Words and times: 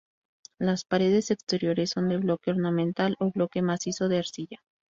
Las 0.57 0.83
paredes 0.83 1.29
exteriores 1.29 1.91
son 1.91 2.09
de 2.09 2.17
bloque 2.17 2.49
ornamental 2.49 3.15
o 3.19 3.29
bloque 3.31 3.61
macizo 3.61 4.09
de 4.09 4.17
arcilla. 4.17 4.57